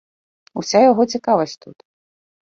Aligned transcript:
Уся 0.61 0.79
яго 0.91 1.05
цікавасць 1.13 1.53
тут. 1.65 1.77